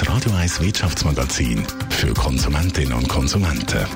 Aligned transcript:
das 0.00 0.08
Radio 0.08 0.32
1 0.32 0.60
Wirtschaftsmagazin 0.60 1.64
für 1.90 2.12
Konsumentinnen 2.14 2.94
und 2.94 3.08
Konsumenten. 3.08 3.86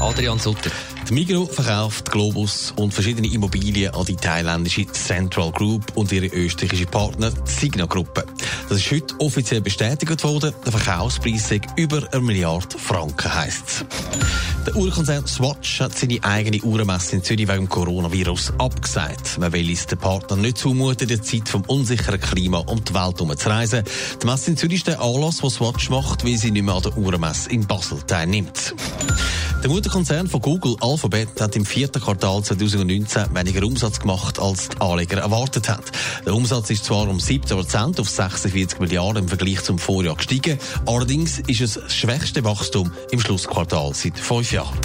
Adrian 0.00 0.38
Sutter. 0.38 0.70
Die 1.08 1.14
Migro 1.14 1.46
verkauft 1.46 2.12
Globus 2.12 2.72
und 2.76 2.94
verschiedene 2.94 3.26
Immobilien 3.26 3.92
an 3.92 4.04
die 4.04 4.14
thailändische 4.14 4.86
Central 4.86 5.50
Group 5.50 5.96
und 5.96 6.12
ihre 6.12 6.26
österreichische 6.26 6.86
Partner 6.86 7.32
Signa 7.44 7.86
Gruppe. 7.86 8.24
Das 8.68 8.78
ist 8.78 8.90
heute 8.92 9.14
offiziell 9.18 9.60
bestätigt 9.60 10.22
worden. 10.22 10.54
Der 10.64 10.72
Verkaufspreis 10.72 11.50
ist 11.50 11.64
über 11.76 12.08
eine 12.12 12.22
Milliarde 12.22 12.78
Franken, 12.78 13.34
heisst 13.34 13.64
es. 13.66 13.84
Der 14.66 14.76
Uhrenkonzern 14.76 15.26
Swatch 15.26 15.80
hat 15.80 15.98
seine 15.98 16.22
eigene 16.22 16.62
Uhrenmesse 16.62 17.16
in 17.16 17.24
Zürich 17.24 17.48
wegen 17.48 17.66
dem 17.66 17.68
Coronavirus 17.68 18.52
abgesagt. 18.58 19.38
Man 19.38 19.52
will 19.52 19.68
es 19.72 19.86
den 19.86 19.98
Partnern 19.98 20.40
nicht 20.40 20.58
zumuten, 20.58 21.02
in 21.02 21.08
der 21.08 21.22
Zeit 21.22 21.48
vom 21.48 21.62
unsicheren 21.62 22.20
Klima 22.20 22.58
um 22.58 22.84
die 22.84 22.94
Welt 22.94 23.18
herumzureisen. 23.18 23.82
Die 24.22 24.26
Messe 24.26 24.52
in 24.52 24.56
Zürich 24.56 24.76
ist 24.76 24.86
der 24.86 25.00
Anlass, 25.00 25.31
was 25.40 25.54
Swatch 25.54 25.88
macht, 25.88 26.24
weil 26.24 26.36
sie 26.36 26.50
nicht 26.50 26.64
mehr 26.64 26.74
an 26.74 26.82
der 26.82 26.96
Uhrenmesse 26.98 27.48
in 27.50 27.64
Basel 27.64 28.02
teilnimmt. 28.06 28.74
Der 29.62 29.70
Mutterkonzern 29.70 30.26
von 30.26 30.40
Google, 30.40 30.76
Alphabet, 30.80 31.40
hat 31.40 31.54
im 31.54 31.64
vierten 31.64 32.02
Quartal 32.02 32.42
2019 32.42 33.32
weniger 33.32 33.64
Umsatz 33.64 34.00
gemacht, 34.00 34.40
als 34.40 34.70
die 34.70 34.80
Anleger 34.80 35.18
erwartet 35.18 35.68
haben. 35.68 35.84
Der 36.26 36.34
Umsatz 36.34 36.70
ist 36.70 36.84
zwar 36.84 37.08
um 37.08 37.20
17 37.20 37.56
Prozent 37.56 38.00
auf 38.00 38.08
46 38.08 38.80
Milliarden 38.80 39.22
im 39.22 39.28
Vergleich 39.28 39.62
zum 39.62 39.78
Vorjahr 39.78 40.16
gestiegen, 40.16 40.58
allerdings 40.86 41.38
ist 41.38 41.60
es 41.60 41.74
das 41.74 41.94
schwächste 41.94 42.42
Wachstum 42.42 42.90
im 43.12 43.20
Schlussquartal 43.20 43.94
seit 43.94 44.18
fünf 44.18 44.50
Jahren. 44.50 44.76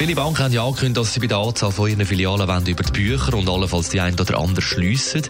Viele 0.00 0.14
Banken 0.14 0.42
haben 0.42 0.54
ja 0.54 0.64
angekündigt, 0.64 0.96
dass 0.96 1.12
sie 1.12 1.20
bei 1.20 1.26
der 1.26 1.36
Anzahl 1.36 1.72
von 1.72 1.90
ihren 1.90 2.06
Filialen 2.06 2.66
über 2.66 2.82
die 2.82 2.92
Bücher 2.92 3.34
und 3.34 3.46
allenfalls 3.50 3.90
die 3.90 4.00
ein 4.00 4.18
oder 4.18 4.38
andere 4.38 4.62
schliessen. 4.62 5.20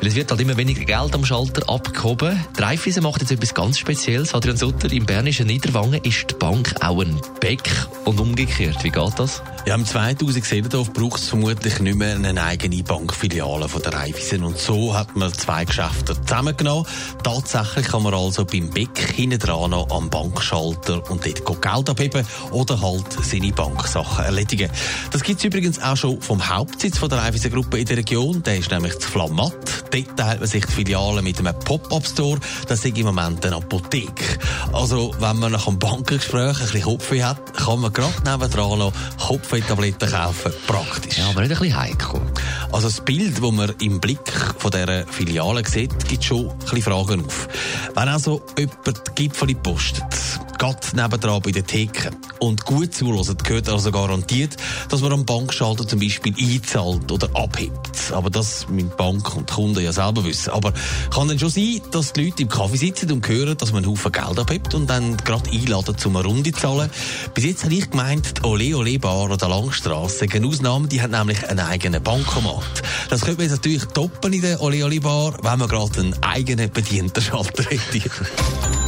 Weil 0.00 0.08
es 0.08 0.14
wird 0.14 0.30
halt 0.30 0.40
immer 0.40 0.56
weniger 0.56 0.84
Geld 0.84 1.14
am 1.14 1.24
Schalter 1.24 1.68
abgehoben. 1.68 2.44
Die 2.56 2.62
Raiffeisen 2.62 3.02
macht 3.02 3.20
jetzt 3.20 3.32
etwas 3.32 3.52
ganz 3.52 3.78
Spezielles. 3.78 4.32
Adrian 4.32 4.56
Sutter, 4.56 4.92
im 4.92 5.06
bernischen 5.06 5.48
Niederwangen 5.48 6.00
ist 6.04 6.30
die 6.30 6.34
Bank 6.34 6.72
auch 6.80 7.00
ein 7.00 7.20
Beck 7.40 7.68
und 8.04 8.20
umgekehrt. 8.20 8.84
Wie 8.84 8.90
geht 8.90 9.18
das? 9.18 9.42
Ja, 9.66 9.74
im 9.74 9.84
2007 9.84 10.68
braucht 10.92 11.20
es 11.20 11.28
vermutlich 11.28 11.80
nicht 11.80 11.98
mehr 11.98 12.14
eine 12.14 12.42
eigene 12.42 12.82
Bankfiliale 12.82 13.68
von 13.68 13.82
der 13.82 13.92
Raiffeisen. 13.92 14.44
Und 14.44 14.56
so 14.56 14.96
hat 14.96 15.16
man 15.16 15.32
zwei 15.32 15.64
Geschäfte 15.64 16.18
zusammengenommen. 16.20 16.86
Tatsächlich 17.22 17.88
kann 17.88 18.04
man 18.04 18.14
also 18.14 18.44
beim 18.44 18.70
Beck 18.70 18.98
hinten 19.14 19.40
dran 19.40 19.72
noch 19.72 19.90
am 19.90 20.08
Bankschalter 20.08 21.10
und 21.10 21.26
dort 21.26 21.60
Geld 21.60 21.90
abheben 21.90 22.24
oder 22.52 22.80
halt 22.80 23.12
seine 23.22 23.52
Banksachen 23.52 24.24
erledigen. 24.24 24.70
Das 25.10 25.22
gibt 25.22 25.40
es 25.40 25.44
übrigens 25.44 25.82
auch 25.82 25.96
schon 25.96 26.20
vom 26.20 26.48
Hauptsitz 26.48 26.98
von 26.98 27.08
der 27.08 27.18
Raiffeisen 27.18 27.50
Gruppe 27.50 27.78
in 27.78 27.84
der 27.84 27.96
Region. 27.96 28.42
Der 28.44 28.58
ist 28.58 28.70
nämlich 28.70 28.96
zu 28.98 29.08
Flammatt. 29.08 29.87
Dort 29.90 30.16
teilt 30.16 30.40
man 30.40 30.48
sich 30.48 30.64
die 30.64 30.72
Filiale 30.72 31.22
mit 31.22 31.38
einem 31.38 31.58
Pop-Up-Store. 31.58 32.38
Das 32.66 32.84
ist 32.84 32.96
im 32.96 33.06
Moment 33.06 33.44
eine 33.44 33.56
Apotheke. 33.56 34.38
Also, 34.72 35.14
wenn 35.18 35.38
man 35.38 35.52
nach 35.52 35.66
einem 35.66 35.78
Bankengespräch 35.78 36.58
ein 36.58 36.66
bisschen 36.66 36.82
Kopfweh 36.82 37.22
hat, 37.22 37.54
kann 37.54 37.80
man 37.80 37.92
gerade 37.92 38.14
nebenan 38.18 38.78
noch 38.78 38.92
Kopfweh-Tabletten 39.18 40.10
kaufen. 40.10 40.52
Praktisch. 40.66 41.18
Ja, 41.18 41.28
aber 41.30 41.42
nicht 41.42 41.52
ein 41.52 41.58
bisschen 41.58 41.80
heikel. 41.80 42.20
Also, 42.72 42.88
das 42.88 43.00
Bild, 43.00 43.42
das 43.42 43.52
man 43.52 43.72
im 43.80 44.00
Blick 44.00 44.32
von 44.58 44.70
dieser 44.70 45.06
Filiale 45.06 45.62
sieht, 45.66 46.06
gibt 46.08 46.24
schon 46.24 46.50
ein 46.50 46.58
bisschen 46.58 46.82
Fragen 46.82 47.24
auf. 47.24 47.48
Wenn 47.94 48.08
also 48.08 48.42
jemand 48.56 49.16
Gipfel 49.16 49.54
postet, 49.54 50.04
geht 50.58 50.94
nebenan 50.94 51.40
bei 51.40 51.52
der 51.52 51.64
Theke 51.64 52.10
und 52.40 52.64
gut 52.64 52.92
zuhört, 52.94 53.44
gehört 53.44 53.68
also 53.68 53.92
garantiert, 53.92 54.56
dass 54.88 55.00
man 55.00 55.12
am 55.12 55.24
Bankschalter 55.24 55.86
zum 55.86 56.00
Beispiel 56.00 56.34
einzahlt 56.36 57.10
oder 57.10 57.28
abhebt. 57.34 58.12
Aber 58.12 58.28
das 58.28 58.68
müssen 58.68 58.90
Bank 58.96 59.36
und 59.36 59.50
Kunden 59.50 59.82
ja 59.82 59.92
selber 59.92 60.24
wissen. 60.24 60.50
Aber 60.50 60.72
kann 61.10 61.28
dann 61.28 61.38
schon 61.38 61.50
sein, 61.50 61.80
dass 61.92 62.12
die 62.12 62.24
Leute 62.24 62.42
im 62.42 62.48
Kaffee 62.48 62.76
sitzen 62.76 63.12
und 63.12 63.26
hören, 63.28 63.56
dass 63.56 63.72
man 63.72 63.84
einen 63.84 63.92
Haufen 63.92 64.12
Geld 64.12 64.38
abhebt 64.38 64.74
und 64.74 64.88
dann 64.88 65.16
gerade 65.18 65.50
einladen, 65.50 65.96
um 66.04 66.16
eine 66.16 66.26
Runde 66.26 66.52
zu 66.52 66.60
zahlen. 66.60 66.90
Bis 67.34 67.44
jetzt 67.44 67.64
habe 67.64 67.74
ich 67.74 67.90
gemeint, 67.90 68.38
die 68.38 68.46
Ole 68.46 68.76
Ole 68.76 68.98
Bar 68.98 69.30
an 69.30 69.38
der 69.38 69.48
Langstrasse, 69.48 70.26
eine 70.32 70.46
Ausnahme, 70.46 70.88
die 70.88 71.00
hat 71.00 71.10
nämlich 71.10 71.48
einen 71.48 71.60
eigenen 71.60 72.02
Bankomat. 72.02 72.82
Das 73.10 73.20
könnte 73.20 73.42
man 73.42 73.50
natürlich 73.50 73.84
toppen 73.86 74.32
in 74.32 74.42
der 74.42 74.60
Ole 74.60 74.84
Ole 74.84 75.00
Bar, 75.00 75.34
wenn 75.42 75.58
man 75.58 75.68
gerade 75.68 76.00
einen 76.00 76.22
eigenen 76.22 76.70
bedienten 76.70 77.22
Schalter 77.22 77.64
hätte. 77.64 78.10